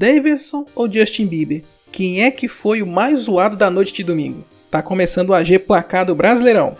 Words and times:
Davidson 0.00 0.64
ou 0.74 0.90
Justin 0.90 1.26
Bieber? 1.26 1.62
Quem 1.92 2.22
é 2.22 2.30
que 2.30 2.48
foi 2.48 2.80
o 2.80 2.86
mais 2.86 3.18
zoado 3.18 3.54
da 3.54 3.68
noite 3.68 3.92
de 3.92 4.02
domingo? 4.02 4.42
Tá 4.70 4.80
começando 4.80 5.28
o 5.28 5.34
AG 5.34 5.58
Placado 5.58 6.14
Brasileirão. 6.14 6.74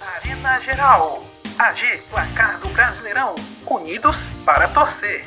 Arena 0.00 0.60
Geral. 0.60 1.26
AG 1.58 1.98
Placado 2.08 2.68
Brasileirão. 2.68 3.34
Unidos 3.66 4.16
para 4.46 4.68
torcer. 4.68 5.24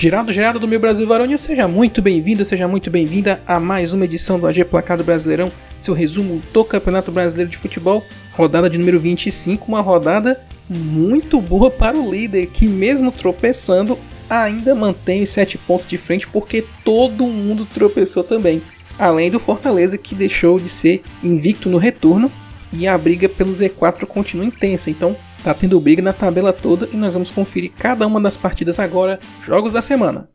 Girado, 0.00 0.32
girado 0.32 0.58
do 0.58 0.66
meu 0.66 0.80
Brasil 0.80 1.06
Varônio, 1.06 1.38
seja 1.38 1.68
muito 1.68 2.00
bem-vindo, 2.00 2.46
seja 2.46 2.66
muito 2.66 2.90
bem-vinda 2.90 3.42
a 3.46 3.60
mais 3.60 3.92
uma 3.92 4.06
edição 4.06 4.40
do 4.40 4.46
AG 4.46 4.64
Placado 4.64 5.04
Brasileirão, 5.04 5.52
seu 5.78 5.92
resumo 5.92 6.40
do 6.50 6.64
Campeonato 6.64 7.12
Brasileiro 7.12 7.50
de 7.50 7.58
Futebol, 7.58 8.02
rodada 8.32 8.70
de 8.70 8.78
número 8.78 8.98
25, 8.98 9.68
uma 9.68 9.82
rodada 9.82 10.42
muito 10.68 11.40
boa 11.40 11.70
para 11.70 11.98
o 11.98 12.10
líder, 12.10 12.46
que 12.46 12.66
mesmo 12.66 13.12
tropeçando, 13.12 13.98
ainda 14.28 14.74
mantém 14.74 15.22
os 15.22 15.30
7 15.30 15.58
pontos 15.58 15.86
de 15.86 15.98
frente 15.98 16.26
porque 16.26 16.64
todo 16.84 17.26
mundo 17.26 17.66
tropeçou 17.66 18.24
também. 18.24 18.62
Além 18.98 19.30
do 19.30 19.40
Fortaleza 19.40 19.98
que 19.98 20.14
deixou 20.14 20.58
de 20.58 20.68
ser 20.68 21.02
invicto 21.22 21.68
no 21.68 21.78
retorno 21.78 22.30
e 22.72 22.86
a 22.86 22.96
briga 22.96 23.28
pelo 23.28 23.52
Z4 23.52 24.06
continua 24.06 24.46
intensa. 24.46 24.90
Então 24.90 25.16
tá 25.42 25.52
tendo 25.52 25.80
briga 25.80 26.02
na 26.02 26.12
tabela 26.12 26.52
toda 26.52 26.88
e 26.92 26.96
nós 26.96 27.12
vamos 27.12 27.30
conferir 27.30 27.72
cada 27.76 28.06
uma 28.06 28.20
das 28.20 28.36
partidas 28.36 28.78
agora, 28.78 29.18
jogos 29.44 29.72
da 29.72 29.82
semana. 29.82 30.28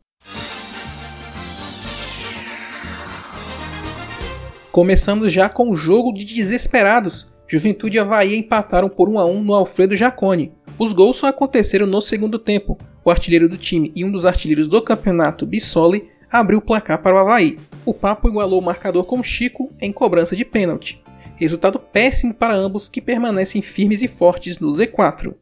Começamos 4.70 5.32
já 5.32 5.48
com 5.48 5.70
o 5.70 5.76
jogo 5.76 6.12
de 6.12 6.24
desesperados. 6.24 7.37
Juventude 7.50 7.96
e 7.96 7.98
Havaí 7.98 8.36
empataram 8.36 8.90
por 8.90 9.08
1 9.08 9.18
a 9.18 9.24
1 9.24 9.42
no 9.42 9.54
Alfredo 9.54 9.96
Jacone. 9.96 10.52
Os 10.78 10.92
gols 10.92 11.16
só 11.16 11.28
aconteceram 11.28 11.86
no 11.86 11.98
segundo 12.02 12.38
tempo. 12.38 12.78
O 13.02 13.10
artilheiro 13.10 13.48
do 13.48 13.56
time 13.56 13.90
e 13.96 14.04
um 14.04 14.12
dos 14.12 14.26
artilheiros 14.26 14.68
do 14.68 14.82
campeonato, 14.82 15.46
Bissoli, 15.46 16.10
abriu 16.30 16.58
o 16.58 16.62
placar 16.62 17.02
para 17.02 17.16
o 17.16 17.18
Havaí. 17.18 17.58
O 17.86 17.94
Papo 17.94 18.28
igualou 18.28 18.60
o 18.60 18.64
marcador 18.64 19.04
com 19.04 19.22
Chico 19.22 19.72
em 19.80 19.90
cobrança 19.90 20.36
de 20.36 20.44
pênalti. 20.44 21.02
Resultado 21.36 21.78
péssimo 21.78 22.34
para 22.34 22.54
ambos 22.54 22.86
que 22.86 23.00
permanecem 23.00 23.62
firmes 23.62 24.02
e 24.02 24.08
fortes 24.08 24.58
no 24.58 24.68
Z4. 24.68 25.34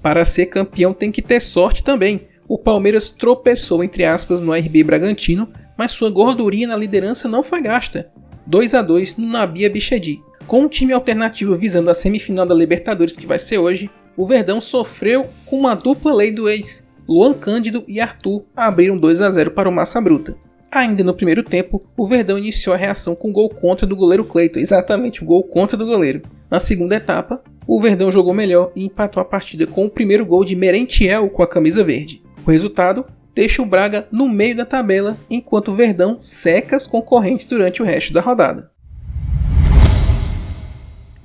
Para 0.00 0.24
ser 0.24 0.46
campeão 0.46 0.94
tem 0.94 1.10
que 1.10 1.20
ter 1.20 1.42
sorte 1.42 1.82
também. 1.82 2.28
O 2.46 2.56
Palmeiras 2.56 3.10
tropeçou 3.10 3.82
entre 3.82 4.04
aspas 4.04 4.40
no 4.40 4.52
RB 4.52 4.84
Bragantino, 4.84 5.52
mas 5.76 5.90
sua 5.90 6.10
gordurinha 6.10 6.68
na 6.68 6.76
liderança 6.76 7.28
não 7.28 7.42
foi 7.42 7.60
gasta. 7.60 8.12
2 8.48 8.72
a 8.72 8.80
2 8.80 9.18
no 9.18 9.26
Nabia 9.26 9.68
Bichedi. 9.68 10.22
Com 10.46 10.62
um 10.62 10.68
time 10.68 10.94
alternativo 10.94 11.54
visando 11.54 11.90
a 11.90 11.94
semifinal 11.94 12.46
da 12.46 12.54
Libertadores 12.54 13.14
que 13.14 13.26
vai 13.26 13.38
ser 13.38 13.58
hoje, 13.58 13.90
o 14.16 14.26
Verdão 14.26 14.58
sofreu 14.58 15.26
com 15.44 15.58
uma 15.58 15.74
dupla 15.74 16.14
lei 16.14 16.32
do 16.32 16.48
ex. 16.48 16.88
Luan 17.06 17.34
Cândido 17.34 17.84
e 17.86 18.00
Arthur 18.00 18.46
abriram 18.56 18.96
2 18.96 19.20
a 19.20 19.30
0 19.30 19.50
para 19.50 19.68
o 19.68 19.72
Massa 19.72 20.00
Bruta. 20.00 20.34
Ainda 20.72 21.04
no 21.04 21.12
primeiro 21.12 21.42
tempo, 21.42 21.84
o 21.94 22.06
Verdão 22.06 22.38
iniciou 22.38 22.74
a 22.74 22.78
reação 22.78 23.14
com 23.14 23.30
gol 23.30 23.50
contra 23.50 23.86
do 23.86 23.94
goleiro 23.94 24.24
Cleiton, 24.24 24.60
exatamente, 24.60 25.22
o 25.22 25.26
gol 25.26 25.44
contra 25.44 25.76
do 25.76 25.84
goleiro. 25.84 26.22
Na 26.50 26.58
segunda 26.58 26.96
etapa, 26.96 27.42
o 27.66 27.78
Verdão 27.82 28.10
jogou 28.10 28.32
melhor 28.32 28.72
e 28.74 28.86
empatou 28.86 29.20
a 29.20 29.26
partida 29.26 29.66
com 29.66 29.84
o 29.84 29.90
primeiro 29.90 30.24
gol 30.24 30.42
de 30.42 30.56
Merentiel 30.56 31.28
com 31.28 31.42
a 31.42 31.46
camisa 31.46 31.84
verde. 31.84 32.22
O 32.46 32.50
resultado 32.50 33.04
deixa 33.38 33.62
o 33.62 33.64
Braga 33.64 34.08
no 34.10 34.28
meio 34.28 34.56
da 34.56 34.66
tabela, 34.66 35.16
enquanto 35.30 35.68
o 35.68 35.76
Verdão 35.76 36.18
seca 36.18 36.76
os 36.76 36.88
concorrentes 36.88 37.46
durante 37.46 37.80
o 37.80 37.84
resto 37.84 38.12
da 38.12 38.20
rodada. 38.20 38.72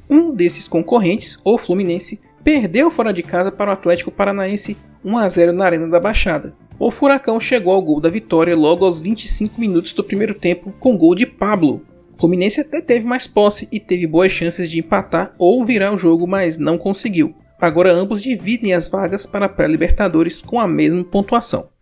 Um 0.07 0.31
desses 0.31 0.67
concorrentes, 0.67 1.39
o 1.43 1.57
Fluminense, 1.57 2.21
perdeu 2.43 2.91
fora 2.91 3.11
de 3.11 3.23
casa 3.23 3.51
para 3.51 3.71
o 3.71 3.73
Atlético 3.73 4.11
Paranaense 4.11 4.77
1 5.03 5.17
a 5.17 5.27
0 5.27 5.53
na 5.53 5.65
Arena 5.65 5.87
da 5.87 5.99
Baixada. 5.99 6.53
O 6.77 6.91
Furacão 6.91 7.39
chegou 7.39 7.73
ao 7.73 7.81
gol 7.81 7.99
da 7.99 8.11
vitória 8.11 8.55
logo 8.55 8.85
aos 8.85 9.01
25 9.01 9.59
minutos 9.59 9.91
do 9.91 10.03
primeiro 10.03 10.35
tempo 10.35 10.71
com 10.79 10.95
gol 10.95 11.15
de 11.15 11.25
Pablo. 11.25 11.81
Fluminense 12.19 12.61
até 12.61 12.79
teve 12.79 13.07
mais 13.07 13.25
posse 13.25 13.67
e 13.71 13.79
teve 13.79 14.05
boas 14.05 14.31
chances 14.31 14.69
de 14.69 14.77
empatar 14.77 15.33
ou 15.39 15.65
virar 15.65 15.91
o 15.91 15.97
jogo, 15.97 16.27
mas 16.27 16.59
não 16.59 16.77
conseguiu. 16.77 17.33
Agora 17.59 17.91
ambos 17.91 18.21
dividem 18.21 18.71
as 18.71 18.87
vagas 18.87 19.25
para 19.25 19.47
a 19.47 19.49
pré-Libertadores 19.49 20.43
com 20.43 20.59
a 20.59 20.67
mesma 20.67 21.03
pontuação. 21.03 21.72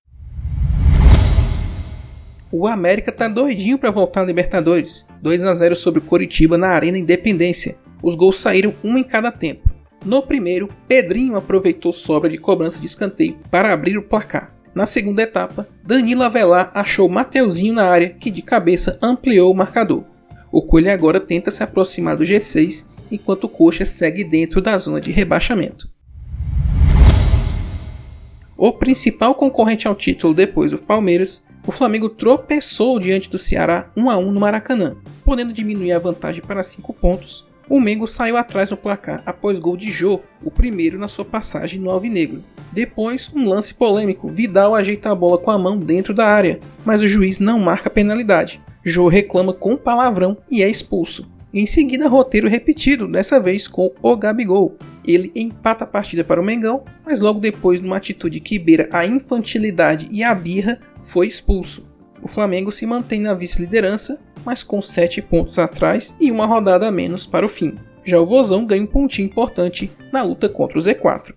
O 2.53 2.67
América 2.67 3.13
tá 3.13 3.29
doidinho 3.29 3.77
para 3.77 3.91
voltar 3.91 4.21
à 4.21 4.25
Libertadores. 4.25 5.07
2 5.21 5.45
a 5.45 5.53
0 5.55 5.73
sobre 5.73 5.99
o 5.99 6.03
Coritiba 6.03 6.57
na 6.57 6.67
Arena 6.67 6.97
Independência. 6.97 7.77
Os 8.03 8.13
gols 8.13 8.39
saíram 8.39 8.73
um 8.83 8.97
em 8.97 9.03
cada 9.05 9.31
tempo. 9.31 9.71
No 10.03 10.21
primeiro, 10.21 10.67
Pedrinho 10.85 11.37
aproveitou 11.37 11.93
sobra 11.93 12.29
de 12.29 12.37
cobrança 12.37 12.77
de 12.77 12.87
escanteio 12.87 13.37
para 13.49 13.71
abrir 13.71 13.97
o 13.97 14.03
placar. 14.03 14.53
Na 14.75 14.85
segunda 14.85 15.21
etapa, 15.21 15.65
Danilo 15.81 16.23
Avelar 16.23 16.69
achou 16.73 17.07
Mateuzinho 17.07 17.73
na 17.73 17.85
área 17.85 18.09
que 18.09 18.29
de 18.29 18.41
cabeça 18.41 18.99
ampliou 19.01 19.49
o 19.49 19.55
marcador. 19.55 20.03
O 20.51 20.61
Coelho 20.61 20.91
agora 20.91 21.21
tenta 21.21 21.51
se 21.51 21.63
aproximar 21.63 22.17
do 22.17 22.25
G6 22.25 22.85
enquanto 23.09 23.45
o 23.45 23.49
Coxa 23.49 23.85
segue 23.85 24.25
dentro 24.25 24.59
da 24.59 24.77
zona 24.77 24.99
de 24.99 25.11
rebaixamento. 25.11 25.89
O 28.57 28.73
principal 28.73 29.35
concorrente 29.35 29.87
ao 29.87 29.95
título 29.95 30.33
depois 30.33 30.71
do 30.71 30.77
Palmeiras, 30.77 31.47
o 31.65 31.71
Flamengo 31.71 32.09
tropeçou 32.09 32.99
diante 32.99 33.29
do 33.29 33.37
Ceará 33.37 33.89
1 33.95 34.09
a 34.09 34.17
1 34.17 34.31
no 34.31 34.39
Maracanã, 34.39 34.95
podendo 35.23 35.53
diminuir 35.53 35.91
a 35.91 35.99
vantagem 35.99 36.41
para 36.41 36.63
5 36.63 36.93
pontos 36.93 37.51
o 37.71 37.79
Mengo 37.79 38.05
saiu 38.05 38.35
atrás 38.35 38.69
no 38.69 38.75
placar 38.75 39.23
após 39.25 39.57
gol 39.57 39.77
de 39.77 39.89
Jô, 39.89 40.19
o 40.43 40.51
primeiro 40.51 40.99
na 40.99 41.07
sua 41.07 41.23
passagem 41.23 41.79
no 41.79 41.89
Alvinegro. 41.89 42.43
Depois, 42.69 43.31
um 43.33 43.47
lance 43.47 43.73
polêmico, 43.73 44.27
Vidal 44.27 44.75
ajeita 44.75 45.09
a 45.09 45.15
bola 45.15 45.37
com 45.37 45.49
a 45.51 45.57
mão 45.57 45.79
dentro 45.79 46.13
da 46.13 46.27
área, 46.27 46.59
mas 46.83 47.01
o 47.01 47.07
juiz 47.07 47.39
não 47.39 47.59
marca 47.59 47.89
penalidade. 47.89 48.61
Jô 48.83 49.07
reclama 49.07 49.53
com 49.53 49.77
palavrão 49.77 50.37
e 50.51 50.61
é 50.61 50.69
expulso. 50.69 51.31
Em 51.53 51.65
seguida, 51.65 52.09
roteiro 52.09 52.49
repetido, 52.49 53.07
dessa 53.07 53.39
vez 53.39 53.69
com 53.69 53.93
o 54.01 54.17
Gabigol. 54.17 54.77
Ele 55.05 55.31
empata 55.35 55.83
a 55.83 55.87
partida 55.87 56.23
para 56.23 56.41
o 56.41 56.43
Mengão, 56.43 56.85
mas 57.05 57.21
logo 57.21 57.39
depois, 57.39 57.81
numa 57.81 57.97
atitude 57.97 58.39
que 58.39 58.59
beira 58.59 58.87
a 58.91 59.05
infantilidade 59.05 60.07
e 60.11 60.23
a 60.23 60.33
birra, 60.33 60.79
foi 61.01 61.27
expulso. 61.27 61.85
O 62.21 62.27
Flamengo 62.27 62.71
se 62.71 62.85
mantém 62.85 63.19
na 63.19 63.33
vice-liderança 63.33 64.19
mas 64.45 64.63
com 64.63 64.81
7 64.81 65.21
pontos 65.21 65.57
atrás 65.59 66.15
e 66.19 66.31
uma 66.31 66.45
rodada 66.45 66.87
a 66.87 66.91
menos 66.91 67.25
para 67.25 67.45
o 67.45 67.49
fim. 67.49 67.77
Já 68.03 68.19
o 68.19 68.25
Vozão 68.25 68.65
ganha 68.65 68.83
um 68.83 68.87
pontinho 68.87 69.27
importante 69.27 69.91
na 70.11 70.21
luta 70.21 70.49
contra 70.49 70.77
o 70.77 70.81
Z4. 70.81 71.33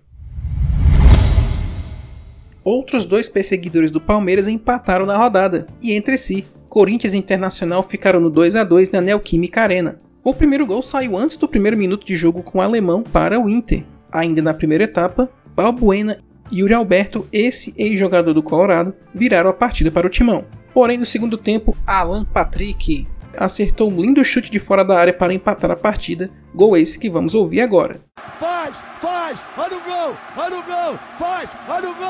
Outros 2.63 3.05
dois 3.05 3.29
perseguidores 3.29 3.91
do 3.91 4.01
Palmeiras 4.01 4.47
empataram 4.47 5.05
na 5.05 5.15
rodada, 5.15 5.67
e 5.81 5.91
entre 5.91 6.17
si, 6.17 6.47
Corinthians 6.67 7.13
e 7.13 7.17
Internacional 7.17 7.83
ficaram 7.83 8.19
no 8.19 8.31
2 8.31 8.55
a 8.55 8.63
2 8.63 8.89
na 8.89 9.01
Neoquímica 9.01 9.61
Arena. 9.61 10.01
O 10.25 10.33
primeiro 10.33 10.65
gol 10.65 10.81
saiu 10.81 11.15
antes 11.15 11.37
do 11.37 11.47
primeiro 11.47 11.77
minuto 11.77 12.03
de 12.03 12.15
jogo 12.15 12.41
com 12.41 12.57
o 12.57 12.61
alemão 12.61 13.03
para 13.03 13.39
o 13.39 13.47
Inter. 13.47 13.85
Ainda 14.11 14.41
na 14.41 14.55
primeira 14.55 14.85
etapa, 14.85 15.29
Balbuena 15.55 16.17
e 16.51 16.61
Yuri 16.61 16.73
Alberto, 16.73 17.27
esse 17.31 17.75
ex-jogador 17.77 18.33
do 18.33 18.41
Colorado, 18.41 18.95
viraram 19.13 19.51
a 19.51 19.53
partida 19.53 19.91
para 19.91 20.07
o 20.07 20.09
timão. 20.09 20.43
Porém, 20.73 20.97
no 20.97 21.05
segundo 21.05 21.37
tempo, 21.37 21.77
Alan 21.85 22.25
Patrick 22.25 23.07
acertou 23.37 23.91
um 23.91 24.01
lindo 24.01 24.25
chute 24.25 24.49
de 24.49 24.57
fora 24.57 24.83
da 24.83 24.97
área 24.97 25.13
para 25.13 25.31
empatar 25.31 25.69
a 25.69 25.75
partida, 25.75 26.31
gol 26.55 26.75
esse 26.75 26.97
que 26.97 27.07
vamos 27.07 27.35
ouvir 27.35 27.61
agora. 27.61 28.01
Faz, 28.39 28.75
faz, 28.99 29.39
olha 29.55 29.77
o 29.77 29.83
gol, 29.83 30.17
olha 30.37 30.57
o 30.57 30.63
gol, 30.63 30.99
faz, 31.19 31.51
olha 31.69 31.91
o 31.91 31.95
gol! 31.95 32.04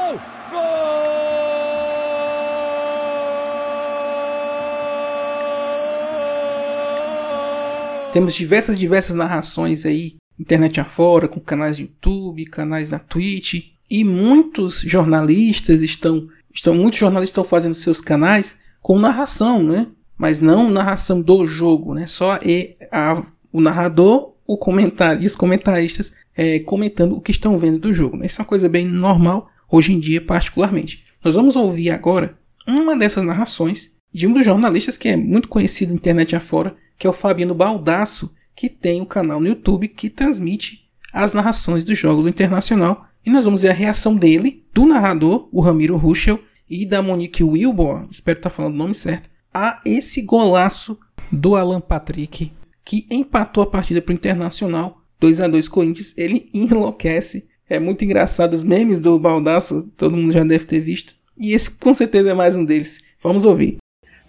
Temos 8.16 8.34
diversas, 8.34 8.80
diversas 8.80 9.14
narrações 9.14 9.86
aí, 9.86 10.16
internet 10.40 10.80
afora, 10.80 11.28
com 11.28 11.38
canais 11.38 11.76
de 11.76 11.84
YouTube, 11.84 12.46
canais 12.46 12.90
na 12.90 12.98
Twitch, 12.98 13.74
e 13.92 14.06
muitos 14.06 14.80
jornalistas 14.80 15.82
estão 15.82 16.30
estão 16.54 16.74
muitos 16.74 16.98
jornalistas 16.98 17.32
estão 17.32 17.44
fazendo 17.44 17.76
seus 17.76 18.00
canais 18.00 18.58
com 18.82 18.98
narração, 18.98 19.62
né? 19.62 19.88
Mas 20.18 20.40
não 20.40 20.72
narração 20.72 21.22
do 21.22 21.46
jogo, 21.46 21.94
né? 21.94 22.08
Só 22.08 22.40
e 22.42 22.74
a, 22.90 23.22
o 23.52 23.60
narrador, 23.60 24.34
o 24.48 24.58
comentário 24.58 25.22
e 25.22 25.26
os 25.26 25.36
comentaristas 25.36 26.14
é, 26.34 26.60
comentando 26.60 27.18
o 27.18 27.22
que 27.22 27.32
estão 27.32 27.58
vendo 27.58 27.80
do 27.80 27.94
jogo. 27.94 28.16
Né? 28.16 28.28
Isso 28.28 28.40
é 28.40 28.44
uma 28.44 28.48
coisa 28.48 28.70
bem 28.70 28.88
normal 28.88 29.50
hoje 29.70 29.92
em 29.92 30.00
dia, 30.00 30.22
particularmente. 30.22 31.04
Nós 31.22 31.36
vamos 31.36 31.58
ouvir 31.58 31.90
agora 31.90 32.38
uma 32.66 32.96
dessas 32.96 33.26
narrações 33.26 33.92
de 34.16 34.26
um 34.26 34.32
dos 34.32 34.46
jornalistas 34.46 34.96
que 34.98 35.10
é 35.10 35.18
muito 35.18 35.50
conhecido 35.50 35.90
na 35.90 35.98
internet 35.98 36.38
afora, 36.38 36.74
que 36.98 37.06
é 37.06 37.10
o 37.10 37.14
Fabiano 37.14 37.54
Baldasso, 37.54 38.34
que 38.56 38.70
tem 38.70 39.02
um 39.02 39.06
canal 39.06 39.42
no 39.42 39.48
YouTube 39.48 39.90
que 39.90 40.10
transmite 40.10 40.90
as 41.12 41.34
narrações 41.34 41.84
dos 41.84 42.00
jogos 42.00 42.24
do 42.24 42.30
Internacional. 42.30 43.08
E 43.26 43.30
nós 43.30 43.44
vamos 43.44 43.64
ver 43.64 43.72
a 43.72 43.74
reação 43.74 44.16
dele, 44.16 44.64
do 44.74 44.86
narrador, 44.86 45.50
o 45.52 45.60
Ramiro 45.60 45.98
Ruschel, 45.98 46.40
e 46.70 46.86
da 46.86 47.02
Monique 47.02 47.44
Wilbor, 47.44 48.08
espero 48.10 48.40
estar 48.40 48.50
falando 48.50 48.76
o 48.76 48.78
nome 48.78 48.96
certo, 48.96 49.30
a 49.54 49.82
esse 49.84 50.22
golaço 50.22 50.98
do 51.30 51.58
Alan 51.58 51.82
Patrick, 51.82 52.54
que 52.86 53.06
empatou 53.12 53.64
a 53.64 53.68
partida 53.68 54.02
para 54.02 54.14
o 54.14 54.16
Internacional, 54.16 55.02
2 55.20 55.42
a 55.42 55.48
2 55.50 55.68
Corinthians. 55.68 56.14
Ele 56.16 56.50
enlouquece. 56.56 57.50
É 57.70 57.80
muito 57.80 58.06
engraçado 58.06 58.54
os 58.54 58.64
memes 58.64 58.98
do 58.98 59.20
Baldaço, 59.20 59.92
todo 59.98 60.16
mundo 60.16 60.32
já 60.32 60.44
deve 60.46 60.64
ter 60.64 60.80
visto. 60.80 61.14
E 61.38 61.52
esse 61.52 61.70
com 61.70 61.94
certeza 61.94 62.30
é 62.30 62.34
mais 62.34 62.56
um 62.56 62.64
deles. 62.64 63.00
Vamos 63.22 63.44
ouvir. 63.44 63.78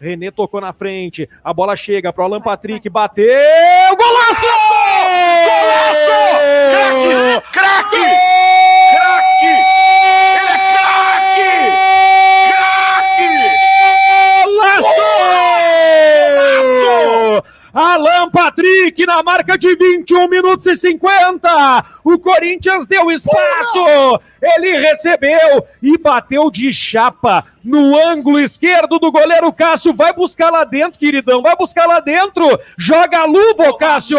René 0.01 0.31
tocou 0.31 0.61
na 0.61 0.73
frente, 0.75 1.29
a 1.43 1.55
bola 1.55 1.75
chega 1.75 2.13
para 2.13 2.23
o 2.23 2.27
Alan 2.27 2.41
Patrick, 2.41 2.89
bateu, 2.91 3.27
golaço! 3.97 4.47
Golaço! 5.47 6.21
Craque! 6.71 7.43
Craque! 7.53 8.07
Craque! 8.93 9.47
Ele 10.37 10.49
é 10.49 10.59
craque! 12.51 13.31
Golaço! 14.45 15.07
Alan 17.77 18.31
Patrick 18.31 19.05
na 19.05 19.23
marca 19.23 19.59
de 19.59 19.77
21 19.77 20.29
minutos 20.29 20.65
e 20.65 20.75
50. 20.75 21.85
O 22.03 22.19
Corinthians 22.19 22.87
deu 22.87 23.11
espaço. 23.11 24.19
Ele 24.41 24.79
recebeu 24.79 25.63
e 25.83 25.99
bateu 25.99 26.51
de 26.51 26.73
chapa 26.73 27.45
no 27.63 27.99
ângulo 27.99 28.41
esquerdo 28.41 28.99
do 28.99 29.13
goleiro 29.13 29.53
Cássio. 29.53 29.93
Vai 29.93 30.15
buscar 30.15 30.51
lá 30.51 30.65
dentro, 30.65 30.99
queridão. 30.99 31.43
Vai 31.43 31.55
buscar 31.55 31.87
lá 31.87 32.01
dentro. 32.01 32.59
Joga 32.79 33.19
a 33.19 33.27
luva, 33.27 33.77
Cássio. 33.77 34.19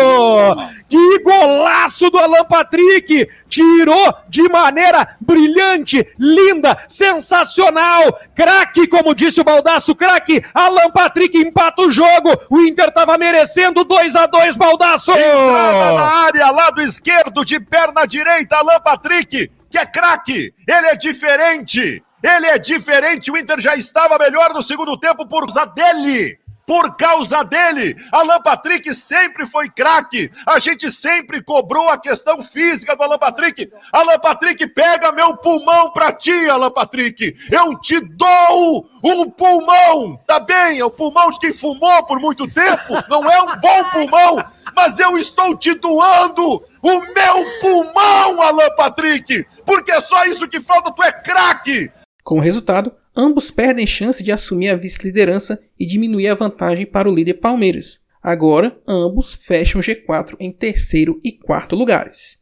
Que 0.88 1.20
golaço 1.24 2.12
do 2.12 2.20
Alan 2.20 2.46
Patrick. 2.46 3.28
Tirou 3.50 4.14
de 4.30 4.48
maneira 4.50 5.16
brilhante, 5.20 6.08
linda, 6.20 6.78
sensacional. 6.88 8.20
Craque, 8.36 8.86
como 8.86 9.16
disse 9.16 9.42
o 9.42 9.44
Baldaço, 9.44 9.96
craque. 9.96 10.44
Alan 10.54 10.92
Patrick 10.92 11.36
empata 11.36 11.82
o 11.82 11.90
jogo. 11.90 12.38
O 12.52 12.60
Inter 12.60 12.94
tava 12.94 13.18
merecendo 13.18 13.47
2 13.86 14.16
a 14.16 14.26
2 14.26 14.58
Baldaço. 14.58 15.12
Entrada 15.12 15.94
na 15.94 16.26
área, 16.26 16.52
lado 16.52 16.82
esquerdo, 16.82 17.44
de 17.46 17.60
perna 17.60 18.06
direita, 18.06 18.58
Alan 18.58 18.80
Patrick, 18.80 19.52
que 19.70 19.78
é 19.78 19.86
craque. 19.86 20.54
Ele 20.68 20.88
é 20.88 20.96
diferente. 20.96 22.04
Ele 22.24 22.48
é 22.48 22.58
diferente. 22.58 23.32
O 23.32 23.38
Inter 23.38 23.60
já 23.60 23.76
estava 23.76 24.18
melhor 24.18 24.54
no 24.54 24.62
segundo 24.62 24.98
tempo 24.98 25.28
por 25.28 25.46
causa 25.46 25.66
dele. 25.66 26.40
Por 26.68 26.98
causa 26.98 27.44
dele, 27.44 27.96
Alan 28.12 28.42
Patrick 28.42 28.94
sempre 28.94 29.48
foi 29.48 29.70
craque. 29.70 30.30
A 30.46 30.60
gente 30.60 30.92
sempre 30.92 31.42
cobrou 31.42 31.90
a 31.90 31.98
questão 31.98 32.44
física 32.44 32.94
do 32.94 33.04
Alan 33.04 33.18
Patrick. 33.18 33.72
Alan 33.94 34.20
Patrick, 34.20 34.68
pega 34.68 35.14
meu 35.14 35.38
pulmão 35.38 35.94
pra 35.94 36.12
ti, 36.12 36.50
Alan 36.50 36.70
Patrick. 36.70 37.34
Eu 37.50 37.80
te 37.80 38.02
dou 38.02 38.86
um 39.02 39.30
pulmão. 39.30 40.20
Tá 40.28 40.42
bem, 40.42 40.78
é 40.78 40.84
o 40.84 40.92
pulmão 40.92 41.32
de 41.32 41.40
quem 41.40 41.54
fumou 41.54 42.06
por 42.06 42.20
muito 42.20 42.46
tempo. 42.50 43.02
Não 43.10 43.32
é 43.32 43.42
um 43.42 43.58
bom 43.62 43.84
pulmão, 43.86 44.44
mas 44.76 45.00
eu 45.00 45.18
estou 45.18 45.58
te 45.58 45.74
doando 45.74 46.62
o 46.82 47.00
meu 47.00 47.60
pulmão, 47.62 48.42
Alan 48.42 48.76
Patrick. 48.76 49.48
Porque 49.66 49.94
é 49.94 50.02
só 50.02 50.26
isso 50.26 50.46
que 50.50 50.60
falta, 50.60 50.92
tu 50.92 51.02
é 51.02 51.14
craque. 51.14 51.90
Com 52.26 52.40
o 52.40 52.42
resultado, 52.42 52.94
ambos 53.18 53.50
perdem 53.50 53.88
chance 53.88 54.24
de 54.24 54.32
assumir 54.32 54.70
a 54.70 54.76
vice-liderança 54.76 55.60
e 55.80 55.88
diminuir 55.88 56.28
a 56.28 56.36
vantagem 56.36 56.86
para 56.86 57.10
o 57.10 57.14
líder 57.14 57.36
Palmeiras. 57.36 58.02
Agora, 58.22 58.78
ambos 58.88 59.34
fecham 59.34 59.82
o 59.82 59.84
G4 59.84 60.36
em 60.40 60.52
terceiro 60.52 61.20
e 61.24 61.32
quarto 61.32 61.76
lugares. 61.76 62.38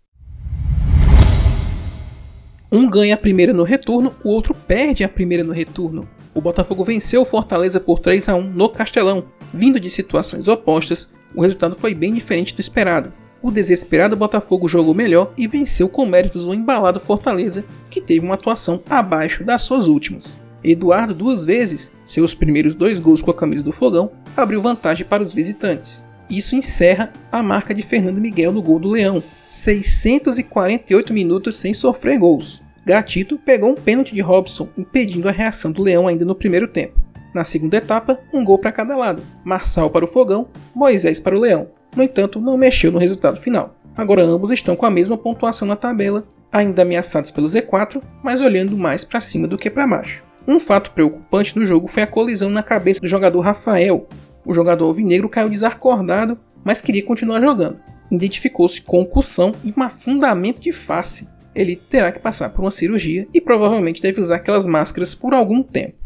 Um 2.69 2.89
ganha 2.89 3.13
a 3.13 3.18
primeira 3.18 3.54
no 3.54 3.63
retorno, 3.63 4.13
o 4.22 4.30
outro 4.30 4.54
perde 4.54 5.06
a 5.06 5.10
primeira 5.10 5.45
no 5.45 5.54
retorno. 5.54 6.10
O 6.33 6.42
Botafogo 6.42 6.83
venceu 6.83 7.22
o 7.22 7.25
Fortaleza 7.25 7.80
por 7.80 8.00
3 8.00 8.27
a 8.27 8.36
1 8.36 8.51
no 8.51 8.68
Castelão. 8.68 9.27
Vindo 9.54 9.80
de 9.80 9.89
situações 9.89 10.50
opostas, 10.50 11.13
o 11.33 11.42
resultado 11.42 11.75
foi 11.75 11.94
bem 11.94 12.13
diferente 12.13 12.54
do 12.54 12.60
esperado. 12.60 13.13
O 13.42 13.51
desesperado 13.51 14.18
Botafogo 14.18 14.68
jogou 14.68 14.94
melhor 14.94 15.31
e 15.38 15.48
venceu 15.48 15.88
com 15.88 16.06
méritos 16.06 16.44
o 16.44 16.54
embalado 16.54 17.00
Fortaleza, 17.00 17.63
que 17.89 18.01
teve 18.01 18.25
uma 18.25 18.36
atuação 18.36 18.83
abaixo 18.89 19.44
das 19.44 19.62
suas 19.62 19.88
últimas. 19.88 20.44
Eduardo, 20.71 21.13
duas 21.13 21.45
vezes, 21.45 21.95
seus 22.06 22.33
primeiros 22.33 22.73
dois 22.73 23.00
gols 23.00 23.21
com 23.21 23.29
a 23.29 23.35
camisa 23.35 23.62
do 23.62 23.71
Fogão, 23.71 24.12
abriu 24.35 24.62
vantagem 24.62 25.06
para 25.06 25.21
os 25.21 25.31
visitantes. 25.31 26.06
Isso 26.29 26.56
encerra 26.56 27.13
a 27.31 27.44
marca 27.44 27.73
de 27.73 27.83
Fernando 27.83 28.19
Miguel 28.19 28.51
no 28.51 28.62
gol 28.62 28.79
do 28.79 28.89
Leão, 28.89 29.23
648 29.47 31.13
minutos 31.13 31.56
sem 31.56 31.73
sofrer 31.73 32.17
gols. 32.17 32.63
Gatito 32.83 33.38
pegou 33.38 33.71
um 33.71 33.75
pênalti 33.75 34.13
de 34.13 34.21
Robson, 34.21 34.67
impedindo 34.75 35.29
a 35.29 35.31
reação 35.31 35.71
do 35.71 35.83
Leão 35.83 36.07
ainda 36.07 36.25
no 36.25 36.35
primeiro 36.35 36.67
tempo. 36.67 37.00
Na 37.33 37.44
segunda 37.44 37.77
etapa, 37.77 38.19
um 38.33 38.44
gol 38.44 38.57
para 38.57 38.71
cada 38.71 38.97
lado: 38.97 39.21
Marçal 39.44 39.89
para 39.89 40.06
o 40.06 40.07
Fogão, 40.07 40.47
Moisés 40.73 41.19
para 41.19 41.38
o 41.38 41.39
Leão. 41.39 41.67
No 41.95 42.01
entanto, 42.01 42.41
não 42.41 42.57
mexeu 42.57 42.91
no 42.91 43.00
resultado 43.00 43.39
final. 43.39 43.75
Agora 43.95 44.23
ambos 44.23 44.50
estão 44.50 44.75
com 44.75 44.85
a 44.85 44.91
mesma 44.91 45.17
pontuação 45.17 45.67
na 45.67 45.75
tabela, 45.75 46.27
ainda 46.51 46.81
ameaçados 46.81 47.31
pelo 47.31 47.47
Z4, 47.47 48.01
mas 48.23 48.41
olhando 48.41 48.77
mais 48.77 49.03
para 49.03 49.21
cima 49.21 49.47
do 49.47 49.57
que 49.57 49.69
para 49.69 49.88
baixo. 49.88 50.25
Um 50.47 50.59
fato 50.59 50.92
preocupante 50.92 51.57
no 51.57 51.65
jogo 51.65 51.88
foi 51.88 52.03
a 52.03 52.07
colisão 52.07 52.51
na 52.51 52.62
cabeça 52.62 53.00
do 53.00 53.07
jogador 53.07 53.39
Rafael. 53.39 54.07
O 54.45 54.53
jogador 54.53 54.86
alvinegro 54.86 55.27
caiu 55.27 55.50
desacordado, 55.50 56.38
mas 56.63 56.81
queria 56.81 57.03
continuar 57.03 57.42
jogando. 57.42 57.80
Identificou-se 58.12 58.80
concussão 58.80 59.56
e 59.63 59.74
um 59.75 59.81
afundamento 59.81 60.62
de 60.62 60.71
face. 60.71 61.27
Ele 61.56 61.75
terá 61.75 62.12
que 62.12 62.19
passar 62.19 62.50
por 62.50 62.62
uma 62.62 62.69
cirurgia 62.69 63.27
e 63.33 63.42
provavelmente 63.42 64.03
deve 64.03 64.21
usar 64.21 64.36
aquelas 64.36 64.68
máscaras 64.68 65.15
por 65.15 65.33
algum 65.33 65.63
tempo. 65.63 65.97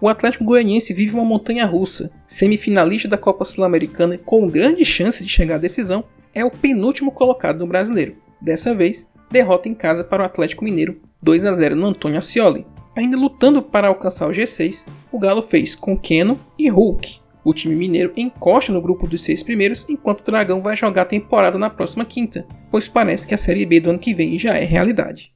O 0.00 0.08
Atlético 0.08 0.44
Goianiense 0.44 0.92
vive 0.92 1.14
uma 1.14 1.24
montanha 1.24 1.64
russa. 1.64 2.10
Semifinalista 2.26 3.06
da 3.06 3.18
Copa 3.18 3.44
Sul-Americana 3.44 4.18
com 4.18 4.48
grande 4.48 4.84
chance 4.84 5.22
de 5.22 5.30
chegar 5.30 5.56
à 5.56 5.58
decisão, 5.58 6.02
é 6.34 6.44
o 6.44 6.50
penúltimo 6.50 7.12
colocado 7.12 7.60
no 7.60 7.66
brasileiro. 7.68 8.16
Dessa 8.40 8.74
vez, 8.74 9.10
derrota 9.30 9.68
em 9.68 9.74
casa 9.74 10.02
para 10.02 10.22
o 10.22 10.26
Atlético 10.26 10.64
Mineiro 10.64 11.00
2 11.22 11.44
a 11.44 11.52
0 11.52 11.76
no 11.76 11.86
Antônio 11.86 12.18
Ascioli. 12.18 12.66
Ainda 12.96 13.16
lutando 13.16 13.62
para 13.62 13.88
alcançar 13.88 14.26
o 14.28 14.32
G6, 14.32 14.88
o 15.12 15.18
Galo 15.18 15.42
fez 15.42 15.74
com 15.74 15.96
Keno 15.96 16.40
e 16.58 16.68
Hulk. 16.68 17.20
O 17.42 17.54
time 17.54 17.74
mineiro 17.74 18.12
encosta 18.16 18.72
no 18.72 18.82
grupo 18.82 19.06
dos 19.06 19.22
seis 19.22 19.42
primeiros, 19.42 19.88
enquanto 19.88 20.20
o 20.20 20.24
Dragão 20.24 20.60
vai 20.60 20.76
jogar 20.76 21.02
a 21.02 21.06
temporada 21.06 21.56
na 21.56 21.70
próxima 21.70 22.04
quinta, 22.04 22.44
pois 22.70 22.86
parece 22.88 23.26
que 23.26 23.34
a 23.34 23.38
Série 23.38 23.64
B 23.64 23.80
do 23.80 23.90
ano 23.90 23.98
que 23.98 24.12
vem 24.12 24.38
já 24.38 24.54
é 24.58 24.64
realidade. 24.64 25.32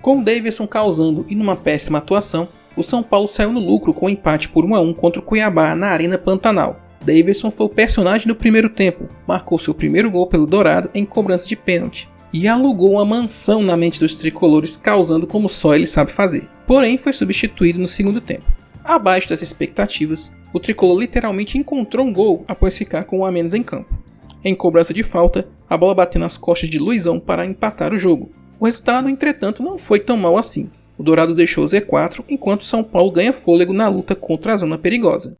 Com 0.00 0.22
Davidson 0.22 0.66
causando 0.66 1.26
e 1.28 1.34
numa 1.34 1.56
péssima 1.56 1.98
atuação, 1.98 2.48
o 2.76 2.82
São 2.82 3.02
Paulo 3.02 3.26
saiu 3.26 3.52
no 3.52 3.60
lucro 3.60 3.92
com 3.92 4.06
um 4.06 4.10
empate 4.10 4.48
por 4.48 4.64
1 4.64 4.74
a 4.74 4.80
1 4.80 4.94
contra 4.94 5.20
o 5.20 5.24
Cuiabá 5.24 5.74
na 5.74 5.88
Arena 5.88 6.16
Pantanal. 6.16 6.80
Davidson 7.04 7.50
foi 7.50 7.66
o 7.66 7.70
personagem 7.70 8.26
do 8.26 8.36
primeiro 8.36 8.68
tempo, 8.68 9.08
marcou 9.26 9.58
seu 9.58 9.74
primeiro 9.74 10.10
gol 10.10 10.26
pelo 10.26 10.46
Dourado 10.46 10.90
em 10.94 11.04
cobrança 11.04 11.46
de 11.46 11.56
pênalti 11.56 12.08
e 12.32 12.46
alugou 12.46 12.92
uma 12.92 13.04
mansão 13.04 13.62
na 13.62 13.76
mente 13.76 13.98
dos 13.98 14.14
tricolores, 14.14 14.76
causando 14.76 15.26
como 15.26 15.48
só 15.48 15.74
ele 15.74 15.86
sabe 15.86 16.12
fazer. 16.12 16.48
Porém, 16.66 16.96
foi 16.96 17.12
substituído 17.12 17.78
no 17.78 17.88
segundo 17.88 18.20
tempo. 18.20 18.44
Abaixo 18.84 19.28
das 19.28 19.42
expectativas, 19.42 20.32
o 20.52 20.60
tricolor 20.60 20.98
literalmente 20.98 21.58
encontrou 21.58 22.06
um 22.06 22.12
gol 22.12 22.44
após 22.46 22.76
ficar 22.76 23.04
com 23.04 23.20
um 23.20 23.24
a 23.24 23.32
menos 23.32 23.54
em 23.54 23.62
campo. 23.62 23.98
Em 24.44 24.54
cobrança 24.54 24.94
de 24.94 25.02
falta, 25.02 25.48
a 25.68 25.76
bola 25.76 25.94
bateu 25.94 26.20
nas 26.20 26.36
costas 26.36 26.70
de 26.70 26.78
Luizão 26.78 27.18
para 27.18 27.44
empatar 27.44 27.92
o 27.92 27.98
jogo. 27.98 28.30
O 28.58 28.66
resultado, 28.66 29.08
entretanto, 29.08 29.62
não 29.62 29.78
foi 29.78 30.00
tão 30.00 30.16
mal 30.16 30.36
assim. 30.36 30.70
O 30.96 31.02
Dourado 31.02 31.34
deixou 31.34 31.64
o 31.64 31.66
Z4, 31.66 32.24
enquanto 32.28 32.64
São 32.64 32.82
Paulo 32.82 33.10
ganha 33.10 33.32
fôlego 33.32 33.72
na 33.72 33.88
luta 33.88 34.14
contra 34.14 34.54
a 34.54 34.56
zona 34.56 34.78
perigosa. 34.78 35.36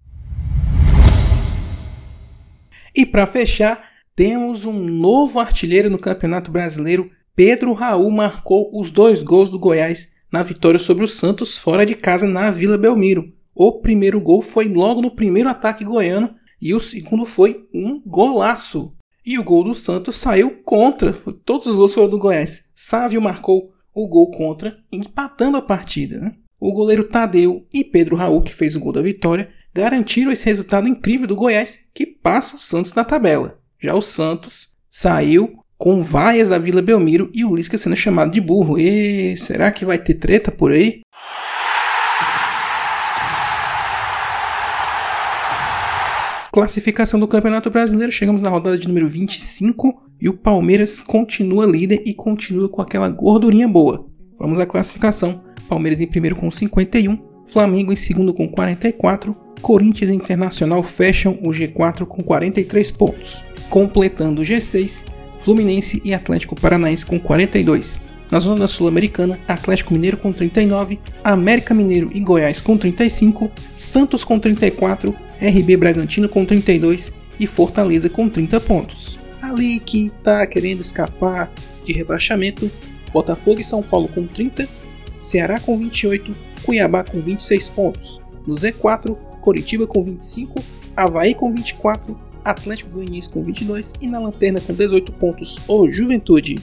E 2.94 3.06
para 3.06 3.26
fechar, 3.26 3.90
temos 4.14 4.64
um 4.64 4.72
novo 4.72 5.38
artilheiro 5.38 5.88
no 5.88 5.98
Campeonato 5.98 6.50
Brasileiro. 6.50 7.10
Pedro 7.34 7.72
Raul 7.72 8.10
marcou 8.10 8.70
os 8.72 8.90
dois 8.90 9.22
gols 9.22 9.48
do 9.48 9.58
Goiás 9.58 10.12
na 10.30 10.42
vitória 10.42 10.78
sobre 10.78 11.04
o 11.04 11.08
Santos 11.08 11.58
fora 11.58 11.84
de 11.86 11.94
casa 11.94 12.26
na 12.26 12.50
Vila 12.50 12.76
Belmiro. 12.76 13.32
O 13.54 13.80
primeiro 13.80 14.20
gol 14.20 14.42
foi 14.42 14.68
logo 14.68 15.02
no 15.02 15.10
primeiro 15.10 15.48
ataque 15.48 15.84
goiano 15.84 16.34
e 16.60 16.74
o 16.74 16.80
segundo 16.80 17.24
foi 17.24 17.66
um 17.74 18.00
golaço. 18.04 18.94
E 19.24 19.38
o 19.38 19.44
gol 19.44 19.64
do 19.64 19.74
Santos 19.74 20.16
saiu 20.16 20.62
contra. 20.64 21.12
Todos 21.44 21.66
os 21.66 21.76
gols 21.76 21.94
foram 21.94 22.08
do 22.08 22.18
Goiás. 22.18 22.64
Sávio 22.74 23.20
marcou 23.20 23.72
o 23.94 24.08
gol 24.08 24.30
contra, 24.30 24.78
empatando 24.90 25.56
a 25.56 25.62
partida. 25.62 26.18
Né? 26.18 26.34
O 26.58 26.72
goleiro 26.72 27.04
Tadeu 27.04 27.66
e 27.72 27.84
Pedro 27.84 28.16
Raul, 28.16 28.42
que 28.42 28.54
fez 28.54 28.76
o 28.76 28.80
gol 28.80 28.92
da 28.92 29.02
vitória, 29.02 29.50
garantiram 29.74 30.32
esse 30.32 30.46
resultado 30.46 30.88
incrível 30.88 31.26
do 31.26 31.36
Goiás, 31.36 31.80
que 31.94 32.06
passa 32.06 32.56
o 32.56 32.60
Santos 32.60 32.92
na 32.94 33.04
tabela. 33.04 33.58
Já 33.80 33.94
o 33.94 34.02
Santos 34.02 34.68
saiu 34.88 35.54
com 35.78 36.02
vaias 36.02 36.48
da 36.48 36.58
Vila 36.58 36.82
Belmiro 36.82 37.30
e 37.32 37.44
o 37.44 37.54
Lisca 37.54 37.78
sendo 37.78 37.96
chamado 37.96 38.30
de 38.30 38.40
burro. 38.40 38.78
E 38.78 39.36
será 39.38 39.70
que 39.72 39.84
vai 39.84 39.98
ter 39.98 40.14
treta 40.14 40.50
por 40.50 40.72
aí? 40.72 41.00
Classificação 46.52 47.20
do 47.20 47.28
Campeonato 47.28 47.70
Brasileiro, 47.70 48.10
chegamos 48.10 48.42
na 48.42 48.50
rodada 48.50 48.76
de 48.76 48.88
número 48.88 49.08
25 49.08 50.10
e 50.20 50.28
o 50.28 50.36
Palmeiras 50.36 51.00
continua 51.00 51.64
líder 51.64 52.02
e 52.04 52.12
continua 52.12 52.68
com 52.68 52.82
aquela 52.82 53.08
gordurinha 53.08 53.68
boa. 53.68 54.06
Vamos 54.36 54.58
à 54.58 54.66
classificação. 54.66 55.44
Palmeiras 55.68 56.00
em 56.00 56.08
primeiro 56.08 56.34
com 56.34 56.50
51, 56.50 57.16
Flamengo 57.46 57.92
em 57.92 57.96
segundo 57.96 58.34
com 58.34 58.48
44, 58.48 59.36
Corinthians 59.60 60.10
e 60.10 60.14
Internacional 60.14 60.82
fecham 60.82 61.38
o 61.42 61.50
G4 61.50 62.06
com 62.06 62.22
43 62.22 62.90
pontos. 62.90 63.42
Completando 63.68 64.42
o 64.42 64.44
G6, 64.44 65.04
Fluminense 65.38 66.02
e 66.04 66.12
Atlético 66.12 66.54
Paranaense 66.54 67.06
com 67.06 67.18
42. 67.18 68.00
Na 68.30 68.38
zona 68.38 68.68
Sul-Americana, 68.68 69.38
Atlético 69.48 69.92
Mineiro 69.92 70.16
com 70.16 70.32
39, 70.32 71.00
América 71.24 71.74
Mineiro 71.74 72.10
e 72.14 72.20
Goiás 72.20 72.60
com 72.60 72.76
35, 72.76 73.50
Santos 73.76 74.22
com 74.22 74.38
34, 74.38 75.14
RB 75.40 75.76
Bragantino 75.76 76.28
com 76.28 76.44
32 76.44 77.12
e 77.40 77.46
Fortaleza 77.46 78.08
com 78.08 78.28
30 78.28 78.60
pontos. 78.60 79.18
Ali 79.42 79.80
que 79.80 80.12
tá 80.22 80.46
querendo 80.46 80.80
escapar 80.80 81.50
de 81.84 81.92
rebaixamento, 81.92 82.70
Botafogo 83.12 83.60
e 83.60 83.64
São 83.64 83.82
Paulo 83.82 84.08
com 84.08 84.26
30, 84.26 84.68
Ceará 85.20 85.58
com 85.58 85.76
28, 85.76 86.34
Cuiabá 86.62 87.02
com 87.02 87.18
26 87.18 87.68
pontos. 87.70 88.20
No 88.46 88.54
Z4, 88.54 89.16
Coritiba 89.40 89.86
com 89.86 90.04
25, 90.04 90.62
Havaí 90.96 91.34
com 91.34 91.52
24, 91.52 92.18
Atlético 92.44 92.90
Goianiense 92.90 93.30
com 93.30 93.42
22 93.42 93.92
e 94.00 94.06
na 94.06 94.18
lanterna 94.18 94.60
com 94.60 94.72
18 94.72 95.12
pontos 95.12 95.58
o 95.66 95.90
Juventude. 95.90 96.60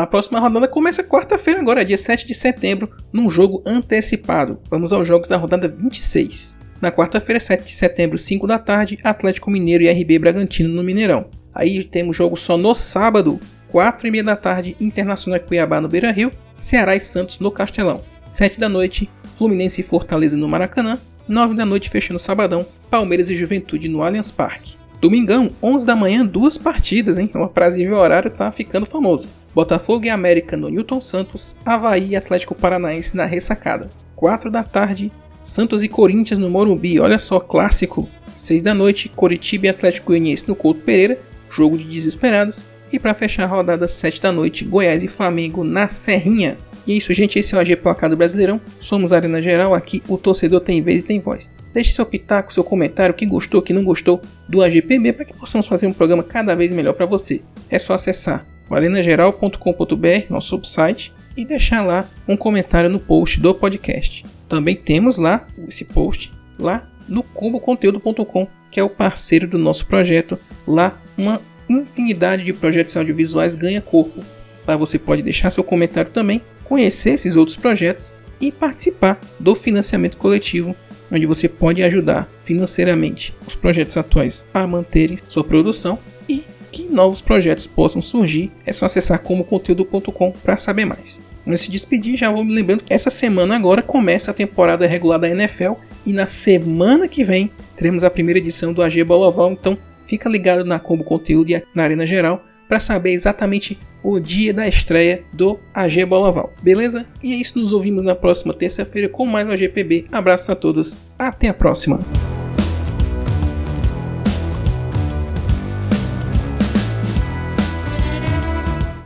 A 0.00 0.06
próxima 0.06 0.40
rodada 0.40 0.66
começa 0.66 1.04
quarta-feira, 1.04 1.60
agora, 1.60 1.84
dia 1.84 1.98
7 1.98 2.26
de 2.26 2.34
setembro, 2.34 2.88
num 3.12 3.30
jogo 3.30 3.62
antecipado. 3.66 4.58
Vamos 4.70 4.94
aos 4.94 5.06
jogos 5.06 5.28
da 5.28 5.36
rodada 5.36 5.68
26. 5.68 6.58
Na 6.80 6.90
quarta-feira, 6.90 7.38
7 7.38 7.64
de 7.64 7.74
setembro, 7.74 8.16
5 8.16 8.46
da 8.46 8.58
tarde, 8.58 8.98
Atlético 9.04 9.50
Mineiro 9.50 9.84
e 9.84 9.90
RB 9.90 10.18
Bragantino 10.18 10.70
no 10.70 10.82
Mineirão. 10.82 11.28
Aí 11.54 11.84
temos 11.84 12.16
jogo 12.16 12.36
só 12.36 12.56
no 12.56 12.74
sábado, 12.74 13.38
4 13.68 14.06
e 14.06 14.10
meia 14.10 14.24
da 14.24 14.36
tarde, 14.36 14.74
Internacional 14.80 15.40
Cuiabá 15.40 15.80
no 15.80 15.88
Beira 15.88 16.10
Rio, 16.10 16.32
Ceará 16.60 16.94
e 16.94 17.00
Santos 17.00 17.40
no 17.40 17.50
Castelão. 17.50 18.02
7 18.28 18.60
da 18.60 18.68
noite, 18.68 19.10
Fluminense 19.34 19.80
e 19.80 19.84
Fortaleza 19.84 20.36
no 20.36 20.46
Maracanã. 20.46 20.98
9 21.26 21.54
da 21.54 21.64
noite, 21.64 21.88
fechando 21.88 22.20
sabadão, 22.20 22.66
Palmeiras 22.90 23.30
e 23.30 23.34
Juventude 23.34 23.88
no 23.88 24.02
Allianz 24.02 24.30
Parque. 24.30 24.76
Domingão, 25.00 25.50
11 25.62 25.86
da 25.86 25.96
manhã, 25.96 26.26
duas 26.26 26.58
partidas, 26.58 27.16
hein? 27.16 27.30
O 27.34 27.42
aprazível 27.42 27.96
horário 27.96 28.30
tá 28.30 28.52
ficando 28.52 28.84
famoso. 28.84 29.28
Botafogo 29.54 30.04
e 30.04 30.10
América 30.10 30.56
no 30.56 30.68
Newton 30.68 31.00
Santos, 31.00 31.56
Havaí 31.64 32.10
e 32.10 32.16
Atlético 32.16 32.54
Paranaense 32.54 33.16
na 33.16 33.24
ressacada. 33.24 33.90
4 34.14 34.50
da 34.50 34.62
tarde, 34.62 35.10
Santos 35.42 35.82
e 35.82 35.88
Corinthians 35.88 36.38
no 36.38 36.50
Morumbi, 36.50 37.00
olha 37.00 37.18
só, 37.18 37.40
clássico. 37.40 38.08
6 38.36 38.62
da 38.62 38.74
noite, 38.74 39.08
Coritiba 39.08 39.66
e 39.66 39.68
Atlético 39.70 40.08
Goianiense 40.08 40.46
no 40.46 40.54
Couto 40.54 40.82
Pereira, 40.82 41.18
jogo 41.48 41.78
de 41.78 41.84
desesperados. 41.84 42.64
E 42.92 42.98
para 42.98 43.14
fechar 43.14 43.44
a 43.44 43.46
rodada, 43.46 43.86
7 43.86 44.20
da 44.20 44.32
noite, 44.32 44.64
Goiás 44.64 45.02
e 45.02 45.08
Flamengo 45.08 45.62
na 45.62 45.88
Serrinha. 45.88 46.58
E 46.86 46.92
é 46.92 46.96
isso, 46.96 47.12
gente. 47.14 47.38
Esse 47.38 47.54
é 47.54 47.58
o 47.58 47.60
AG 47.60 47.76
Placado 47.76 48.16
Brasileirão. 48.16 48.60
Somos 48.78 49.12
Arena 49.12 49.40
Geral. 49.40 49.74
Aqui 49.74 50.02
o 50.08 50.18
torcedor 50.18 50.60
tem 50.60 50.82
vez 50.82 51.02
e 51.02 51.06
tem 51.06 51.20
voz. 51.20 51.52
Deixe 51.72 51.92
seu 51.92 52.04
pitaco, 52.04 52.52
seu 52.52 52.64
comentário, 52.64 53.14
que 53.14 53.24
gostou, 53.24 53.62
que 53.62 53.72
não 53.72 53.84
gostou 53.84 54.20
do 54.48 54.62
AGPB, 54.62 55.12
para 55.12 55.24
que 55.24 55.34
possamos 55.34 55.68
fazer 55.68 55.86
um 55.86 55.92
programa 55.92 56.22
cada 56.22 56.54
vez 56.56 56.72
melhor 56.72 56.94
para 56.94 57.06
você. 57.06 57.42
É 57.68 57.78
só 57.78 57.94
acessar 57.94 58.46
arenageral.com.br, 58.68 60.30
nosso 60.30 60.62
site, 60.64 61.12
e 61.36 61.44
deixar 61.44 61.82
lá 61.82 62.08
um 62.26 62.36
comentário 62.36 62.90
no 62.90 62.98
post 62.98 63.40
do 63.40 63.54
podcast. 63.54 64.24
Também 64.48 64.76
temos 64.76 65.16
lá 65.16 65.46
esse 65.68 65.84
post 65.84 66.32
lá 66.58 66.88
no 67.08 67.22
cuboconteúdo.com, 67.22 68.48
que 68.70 68.78
é 68.78 68.82
o 68.82 68.88
parceiro 68.88 69.46
do 69.46 69.58
nosso 69.58 69.86
projeto. 69.86 70.38
Lá 70.66 71.00
uma 71.16 71.40
infinidade 71.70 72.44
de 72.44 72.52
projetos 72.52 72.96
audiovisuais 72.96 73.54
ganha 73.54 73.80
corpo. 73.80 74.24
Lá 74.66 74.76
você 74.76 74.98
pode 74.98 75.22
deixar 75.22 75.50
seu 75.50 75.64
comentário 75.64 76.10
também, 76.10 76.42
conhecer 76.64 77.10
esses 77.10 77.36
outros 77.36 77.56
projetos 77.56 78.16
e 78.40 78.50
participar 78.50 79.20
do 79.38 79.54
financiamento 79.54 80.16
coletivo, 80.16 80.74
onde 81.10 81.26
você 81.26 81.48
pode 81.48 81.82
ajudar 81.82 82.28
financeiramente 82.42 83.34
os 83.46 83.54
projetos 83.54 83.96
atuais 83.96 84.44
a 84.52 84.66
manterem 84.66 85.18
sua 85.28 85.44
produção 85.44 85.98
e 86.28 86.44
que 86.70 86.84
novos 86.84 87.20
projetos 87.20 87.66
possam 87.66 88.00
surgir. 88.00 88.50
É 88.64 88.72
só 88.72 88.86
acessar 88.86 89.20
comoconteúdo.com 89.20 90.32
para 90.32 90.56
saber 90.56 90.84
mais. 90.84 91.22
Antes 91.46 91.64
de 91.64 91.72
despedir, 91.72 92.16
já 92.16 92.30
vou 92.30 92.44
me 92.44 92.54
lembrando 92.54 92.84
que 92.84 92.92
essa 92.92 93.10
semana 93.10 93.56
agora 93.56 93.82
começa 93.82 94.30
a 94.30 94.34
temporada 94.34 94.86
regular 94.86 95.18
da 95.18 95.28
NFL 95.28 95.72
e 96.06 96.12
na 96.12 96.26
semana 96.26 97.08
que 97.08 97.24
vem 97.24 97.50
teremos 97.76 98.04
a 98.04 98.10
primeira 98.10 98.38
edição 98.38 98.72
do 98.72 98.82
AG 98.82 99.02
Boloval, 99.04 99.52
então 99.52 99.76
fica 100.10 100.28
ligado 100.28 100.64
na 100.64 100.80
Combo 100.80 101.04
Conteúdo 101.04 101.52
e 101.52 101.62
na 101.72 101.84
Arena 101.84 102.04
Geral 102.04 102.42
para 102.68 102.80
saber 102.80 103.12
exatamente 103.12 103.78
o 104.02 104.18
dia 104.18 104.52
da 104.52 104.66
estreia 104.66 105.22
do 105.32 105.60
AG 105.72 106.04
Boloval, 106.04 106.52
beleza? 106.60 107.06
E 107.22 107.32
é 107.32 107.36
isso, 107.36 107.58
nos 107.58 107.70
ouvimos 107.70 108.02
na 108.02 108.14
próxima 108.14 108.52
terça-feira 108.52 109.08
com 109.08 109.24
mais 109.24 109.46
um 109.46 109.52
AGPB. 109.52 110.06
Abraço 110.10 110.50
a 110.50 110.56
todos, 110.56 110.98
até 111.16 111.48
a 111.48 111.54
próxima! 111.54 112.00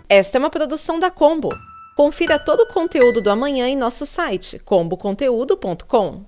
Esta 0.08 0.38
é 0.38 0.40
uma 0.40 0.50
produção 0.50 0.98
da 0.98 1.10
Combo. 1.10 1.50
Confira 1.96 2.38
todo 2.38 2.60
o 2.60 2.66
conteúdo 2.68 3.20
do 3.20 3.30
amanhã 3.30 3.68
em 3.68 3.76
nosso 3.76 4.06
site 4.06 4.58
comboconteúdo.com. 4.64 6.24